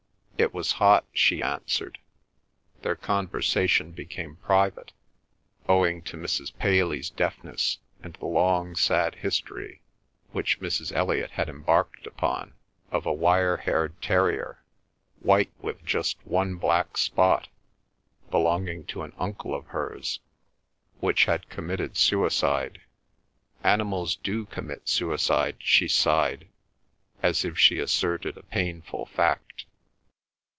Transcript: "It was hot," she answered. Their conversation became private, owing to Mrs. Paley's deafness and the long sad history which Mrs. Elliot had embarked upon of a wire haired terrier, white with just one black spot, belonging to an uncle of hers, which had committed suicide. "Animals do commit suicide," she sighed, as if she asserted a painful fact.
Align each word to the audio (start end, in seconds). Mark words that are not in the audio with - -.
"It 0.37 0.55
was 0.55 0.71
hot," 0.71 1.05
she 1.13 1.43
answered. 1.43 1.99
Their 2.81 2.95
conversation 2.95 3.91
became 3.91 4.37
private, 4.37 4.91
owing 5.69 6.01
to 6.05 6.17
Mrs. 6.17 6.51
Paley's 6.57 7.11
deafness 7.11 7.77
and 8.01 8.15
the 8.15 8.25
long 8.25 8.75
sad 8.75 9.13
history 9.13 9.83
which 10.31 10.59
Mrs. 10.59 10.91
Elliot 10.95 11.29
had 11.29 11.47
embarked 11.47 12.07
upon 12.07 12.55
of 12.89 13.05
a 13.05 13.13
wire 13.13 13.57
haired 13.57 14.01
terrier, 14.01 14.63
white 15.19 15.51
with 15.59 15.85
just 15.85 16.17
one 16.25 16.55
black 16.55 16.97
spot, 16.97 17.47
belonging 18.31 18.83
to 18.87 19.03
an 19.03 19.13
uncle 19.19 19.53
of 19.53 19.67
hers, 19.67 20.21
which 21.01 21.25
had 21.25 21.49
committed 21.51 21.95
suicide. 21.95 22.81
"Animals 23.63 24.15
do 24.15 24.47
commit 24.47 24.89
suicide," 24.89 25.57
she 25.59 25.87
sighed, 25.87 26.47
as 27.21 27.45
if 27.45 27.59
she 27.59 27.77
asserted 27.77 28.37
a 28.37 28.41
painful 28.41 29.05
fact. 29.05 29.65